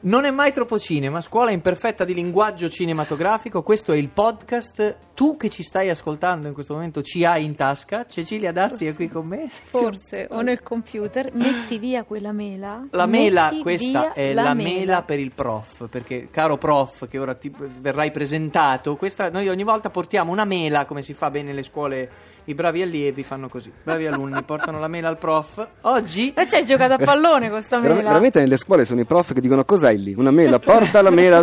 [0.00, 4.96] Non è mai troppo cinema, scuola imperfetta di linguaggio cinematografico, questo è il podcast.
[5.18, 8.94] Tu che ci stai ascoltando in questo momento ci hai in tasca, Cecilia Dazzi è
[8.94, 9.48] qui con me.
[9.48, 12.86] Forse o nel computer metti via quella mela.
[12.92, 15.02] La mela, questa è la, mela.
[15.02, 19.90] per il prof, perché caro prof che ora ti verrai presentato, questa, noi ogni volta
[19.90, 22.08] portiamo una mela come si fa bene nelle scuole,
[22.44, 25.68] i bravi allievi fanno così, bravi alunni portano la mela al prof.
[25.80, 28.06] Oggi Ma ci hai giocato a pallone con sta Vera- mela.
[28.06, 30.14] veramente nelle scuole sono i prof che dicono cos'hai lì?
[30.16, 31.42] Una mela, porta la mela,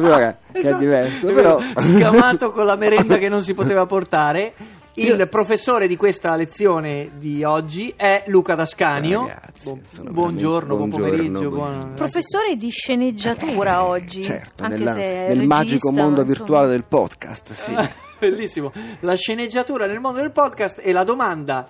[0.56, 0.80] che è Esatto.
[0.80, 1.60] diverso, È però...
[1.80, 4.54] scamato con la merenda che non si poteva portare.
[4.98, 9.28] Il professore di questa lezione di oggi è Luca Dascanio.
[9.28, 11.50] Ragazzi, sono buongiorno, buon pomeriggio.
[11.50, 14.24] buongiorno, buon- Professore di sceneggiatura oggi.
[14.24, 16.24] Certo, anche nella- se nel regista, magico mondo insomma.
[16.24, 17.74] virtuale del podcast, sì.
[18.20, 18.72] Bellissimo.
[19.02, 21.68] La sceneggiatura nel mondo del podcast e la domanda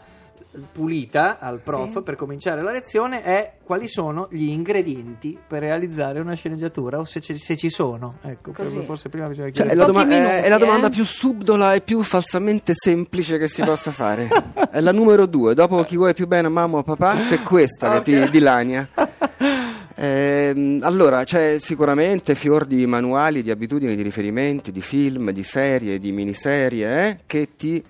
[0.72, 2.02] pulita al prof Sì.
[2.02, 7.20] per cominciare la lezione è quali sono gli ingredienti per realizzare una sceneggiatura o se,
[7.20, 8.20] ci- se ci sono.
[8.22, 8.82] Ecco, Così.
[8.84, 9.76] forse prima bisogna Cioè, è, chiedere.
[9.76, 10.90] la Pochi doma- è- minuti, è la domanda eh.
[10.92, 14.30] più subdola e più falsamente semplice che si possa fare.
[14.72, 15.54] È la numero due.
[15.54, 18.88] Dopo chi vuoi più bene, mamma o papà, c'è questa che ti dilania.
[19.98, 26.00] Ehm, allora, c'è sicuramente fior di manuali, di abitudini, di riferimenti, di film, di serie,
[26.00, 27.82] di miniserie eh, che ti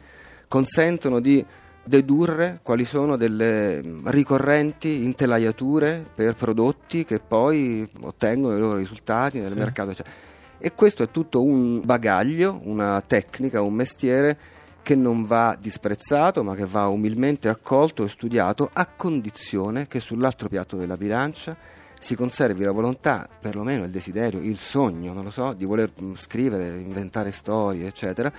[0.48, 1.44] consentono di
[1.86, 9.52] dedurre quali sono delle ricorrenti intelaiature per prodotti che poi ottengono i loro risultati nel
[9.52, 9.58] Sì.
[9.58, 9.92] mercato.
[9.92, 10.16] eccetera.
[10.58, 14.38] E questo è tutto un bagaglio, una tecnica, un mestiere
[14.82, 20.48] che non va disprezzato, ma che va umilmente accolto e studiato a condizione che sull'altro
[20.48, 21.56] piatto della bilancia
[22.00, 26.68] si conservi la volontà, perlomeno il desiderio, il sogno, non lo so, di voler scrivere,
[26.80, 28.32] inventare storie, eccetera,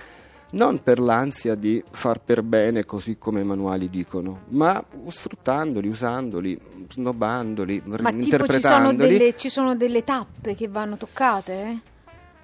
[0.51, 6.59] non per l'ansia di far per bene così come i manuali dicono, ma sfruttandoli, usandoli,
[6.89, 9.17] snobbandoli, Ma tipo ci sono, interpretandoli.
[9.17, 11.95] delle, ci sono delle tappe che vanno toccate?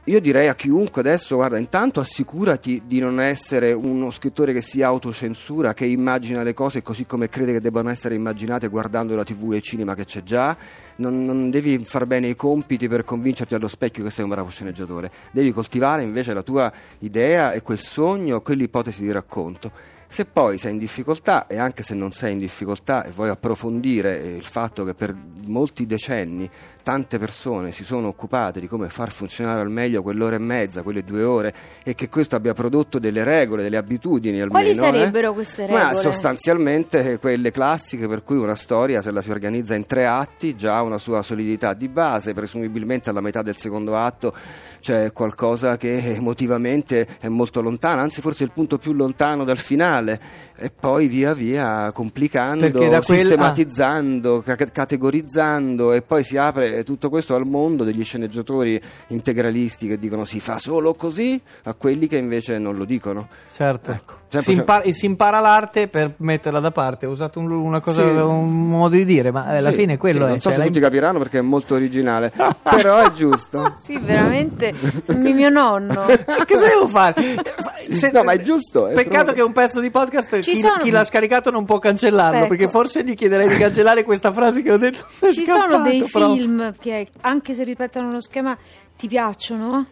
[0.07, 4.81] Io direi a chiunque adesso, guarda, intanto assicurati di non essere uno scrittore che si
[4.81, 9.53] autocensura, che immagina le cose così come crede che debbano essere immaginate guardando la tv
[9.53, 10.57] e il cinema che c'è già.
[10.97, 14.49] Non, non devi far bene i compiti per convincerti allo specchio che sei un bravo
[14.49, 15.09] sceneggiatore.
[15.31, 19.71] Devi coltivare invece la tua idea e quel sogno, quell'ipotesi di racconto.
[20.13, 24.21] Se poi sei in difficoltà, e anche se non sei in difficoltà e vuoi approfondire
[24.21, 25.15] eh, il fatto che per
[25.47, 26.47] molti decenni
[26.83, 31.03] tante persone si sono occupate di come far funzionare al meglio quell'ora e mezza, quelle
[31.03, 31.53] due ore,
[31.83, 34.51] e che questo abbia prodotto delle regole, delle abitudini almeno.
[34.51, 34.75] Quali eh?
[34.75, 36.01] sarebbero queste Ma regole?
[36.01, 40.75] sostanzialmente quelle classiche per cui una storia, se la si organizza in tre atti, già
[40.75, 44.31] ha una sua solidità di base, presumibilmente alla metà del secondo atto
[44.83, 50.02] c'è qualcosa che emotivamente è molto lontano, anzi forse il punto più lontano dal finale,
[50.11, 57.35] e poi via via complicando, quel- sistematizzando, ca- categorizzando, e poi si apre tutto questo
[57.35, 62.57] al mondo degli sceneggiatori integralisti che dicono si fa solo così, a quelli che invece
[62.57, 63.27] non lo dicono.
[63.51, 63.91] Certo.
[63.91, 64.21] Ecco.
[64.33, 67.05] Si, impara, si impara l'arte per metterla da parte.
[67.05, 68.09] Ho usato un- una cosa, Sì.
[68.19, 70.27] un modo di dire, ma alla Sì, fine quello sì, è.
[70.29, 72.31] Non so cioè, se la- tutti capiranno perché è molto originale,
[72.63, 73.73] però è giusto.
[73.77, 74.73] Sì, veramente.
[75.15, 76.05] Mio nonno.
[76.25, 77.35] Ma cosa devo fare?
[77.89, 80.81] Se- No, ma è giusto, è Peccato proprio- che un pezzo di podcast chi, sono-
[80.81, 82.39] chi l'ha scaricato non può cancellarlo.
[82.39, 82.47] Ecco.
[82.47, 85.05] Perché forse gli chiederei di cancellare questa frase che ho detto.
[85.31, 86.33] Ci sono scappato, dei prof.
[86.33, 88.57] film che, anche se rispettano lo schema,
[88.97, 89.85] ti piacciono?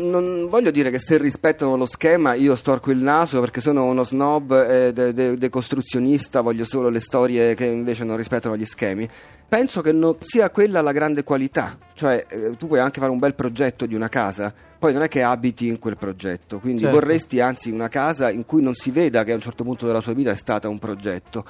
[0.00, 4.04] Non voglio dire che se rispettano lo schema io storco il naso perché sono uno
[4.04, 9.08] snob e de- de- decostruzionista, voglio solo le storie che invece non rispettano gli schemi.
[9.48, 13.18] Penso che non sia quella la grande qualità, cioè eh, tu puoi anche fare un
[13.18, 16.94] bel progetto di una casa, poi non è che abiti in quel progetto, quindi Certo.
[16.94, 20.00] vorresti anzi una casa in cui non si veda che a un certo punto della
[20.00, 21.44] sua vita è stata un progetto,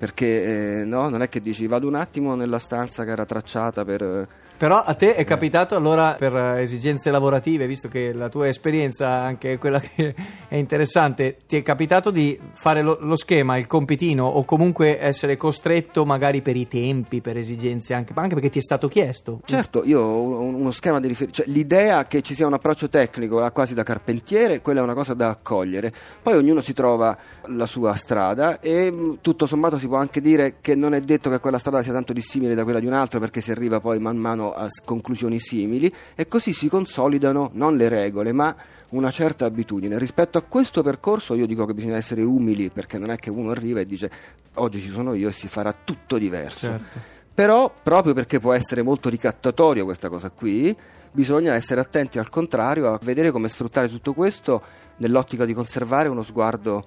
[0.00, 3.84] perché eh, no, non è che dici vado un attimo nella stanza che era tracciata
[3.84, 4.00] per...
[4.02, 4.26] eh,
[4.56, 9.08] Però a te è capitato allora per eh, esigenze lavorative, visto che la tua esperienza
[9.10, 10.14] anche è quella che
[10.48, 15.36] è interessante, ti è capitato di fare lo, lo schema, il compitino o comunque essere
[15.36, 19.40] costretto magari per i tempi, per esigenze anche, ma anche perché ti è stato chiesto?
[19.44, 22.88] Certo, io ho un- uno schema di riferimento, cioè l'idea che ci sia un approccio
[22.88, 25.92] tecnico eh, quasi da carpentiere, quella è una cosa da accogliere.
[26.22, 27.14] Poi ognuno si trova
[27.48, 31.38] la sua strada e tutto sommato si può anche dire che non è detto che
[31.38, 34.16] quella strada sia tanto dissimile da quella di un altro perché si arriva poi man
[34.16, 38.56] mano a conclusioni simili e così si consolidano non le regole ma
[38.90, 39.98] una certa abitudine.
[39.98, 43.50] Rispetto a questo percorso io dico che bisogna essere umili perché non è che uno
[43.50, 44.10] arriva e dice
[44.54, 46.66] oggi ci sono io e si farà tutto diverso.
[46.66, 46.98] Certo.
[47.34, 50.76] Però, proprio perché può essere molto ricattatorio questa cosa qui,
[51.12, 54.62] bisogna essere attenti al contrario a vedere come sfruttare tutto questo
[54.98, 56.84] nell'ottica di conservare uno sguardo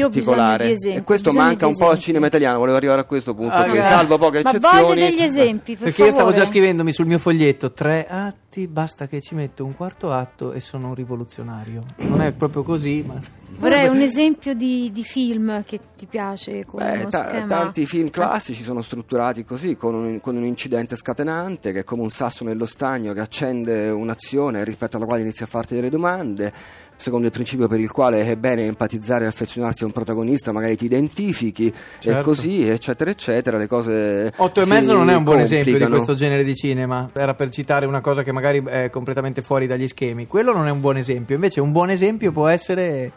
[0.00, 0.66] particolare.
[0.66, 3.54] di esempi, e questo manca un po' al cinema italiano, volevo arrivare a questo punto,
[3.54, 4.82] Ah, salvo poche Ma eccezioni.
[4.82, 6.44] voglio degli esempi, per Perché io stavo favore.
[6.44, 10.60] già scrivendomi sul mio foglietto tre atti, basta che ci metto un quarto atto e
[10.60, 11.82] sono un rivoluzionario.
[11.96, 13.14] Non è proprio così, ma...
[13.58, 18.62] Vorrei un esempio di, di film che ti piace con Beh, ta- tanti film classici
[18.62, 22.66] sono strutturati così, con un, con un incidente scatenante che è come un sasso nello
[22.66, 26.52] stagno che accende un'azione rispetto alla quale inizia a farti delle domande,
[26.96, 30.76] secondo il principio per il quale è bene empatizzare e affezionarsi a un protagonista, magari
[30.76, 32.22] ti identifichi e Certo.
[32.22, 35.86] così, eccetera, eccetera, le cose Otto e si mezzo non è un buon esempio di
[35.86, 39.88] questo genere di cinema, era per citare una cosa che magari è completamente fuori dagli
[39.88, 40.26] schemi.
[40.26, 43.12] Quello non è un buon esempio, invece un buon esempio può essere...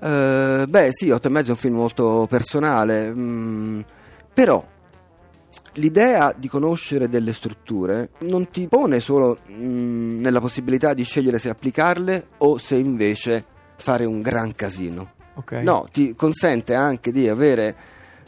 [0.00, 3.80] Eh, beh, sì, Otto e mezzo è un film molto personale, mm,
[4.32, 4.64] però
[5.74, 11.48] l'idea di conoscere delle strutture non ti pone solo mm, nella possibilità di scegliere se
[11.48, 13.44] applicarle o se invece
[13.76, 15.12] fare un gran casino.
[15.34, 15.52] Ok.
[15.52, 17.76] No, ti consente anche di avere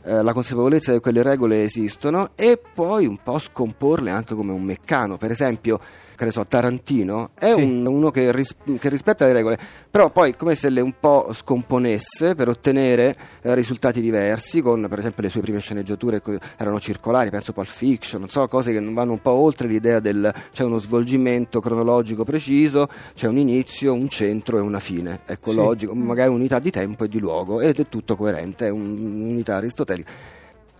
[0.03, 4.63] eh, la consapevolezza che quelle regole esistono e poi un po' scomporle anche come un
[4.63, 5.17] meccano.
[5.17, 5.81] Per esempio,
[6.21, 7.63] che ne so, Tarantino è Sì.
[7.63, 9.59] un- uno che, ris- che rispetta le regole,
[9.91, 14.99] però poi come se le un po' scomponesse per ottenere eh, risultati diversi, con per
[14.99, 16.21] esempio le sue prime sceneggiature
[16.59, 19.99] erano circolari, penso Pulp Fiction, non so, cose che non vanno un po' oltre l'idea
[19.99, 25.21] del c'è uno svolgimento cronologico preciso, c'è un inizio, un centro e una fine.
[25.25, 25.57] Ecco, Sì.
[25.57, 29.57] logico, magari unità di tempo e di luogo ed è tutto coerente, è un- un'unità
[29.57, 30.11] aristotelica.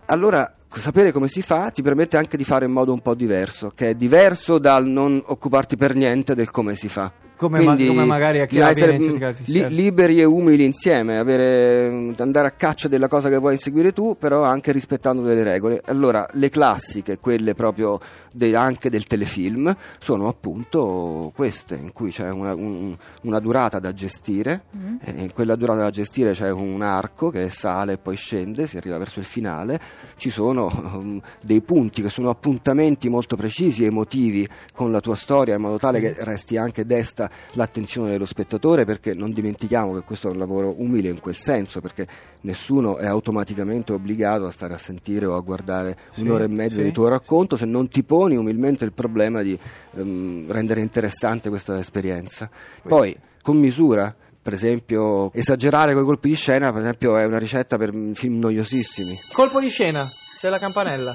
[0.05, 3.71] Allora, sapere come si fa ti permette anche di fare in modo un po' diverso,
[3.75, 7.11] che è diverso dal non occuparti per niente del come si fa.
[7.41, 8.97] Come ma- come magari a chi avviene essere
[9.45, 9.73] li- certo.
[9.73, 14.43] liberi e umili insieme, avere, andare a caccia della cosa che vuoi inseguire tu, però
[14.43, 15.81] anche rispettando delle regole.
[15.85, 17.99] Allora, le classiche, quelle proprio
[18.31, 23.91] de- anche del telefilm, sono appunto queste, in cui c'è una, un- una durata da
[23.91, 24.95] gestire, Mm.
[25.01, 28.77] e in quella durata da gestire c'è un arco che sale e poi scende, si
[28.77, 29.79] arriva verso il finale,
[30.17, 35.55] ci sono um, dei punti che sono appuntamenti molto precisi, emotivi con la tua storia,
[35.55, 40.27] in modo tale che resti anche desta l'attenzione dello spettatore, perché non dimentichiamo che questo
[40.27, 42.07] è un lavoro umile in quel senso, perché
[42.41, 46.77] nessuno è automaticamente obbligato a stare a sentire o a guardare Sì, un'ora e mezza
[46.77, 49.57] sì, di tuo racconto se non ti poni umilmente il problema di
[49.95, 52.49] ehm, rendere interessante questa esperienza.
[52.81, 57.37] Poi, con misura, per esempio, esagerare con i colpi di scena, per esempio, è una
[57.37, 59.15] ricetta per film noiosissimi.
[59.33, 60.03] Colpo di scena,
[60.39, 61.13] c'è la campanella.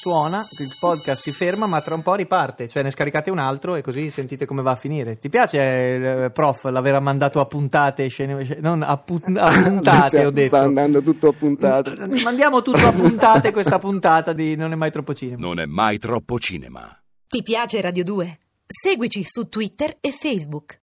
[0.00, 2.68] Suona, il podcast si ferma, ma tra un po' riparte.
[2.68, 5.18] Cioè, ne scaricate un altro e così sentite come va a finire.
[5.18, 5.58] Ti piace,
[6.26, 10.54] eh, prof, l'aver mandato a puntate scene, non a, pu- a puntate, ho detto.
[10.54, 11.96] Sta andando tutto a puntate.
[12.22, 15.40] Mandiamo tutto a puntate questa puntata di Non è mai troppo cinema.
[15.40, 16.96] Non è mai troppo cinema.
[17.26, 18.38] Ti piace Radio 2?
[18.68, 20.76] Seguici su Twitter e Facebook.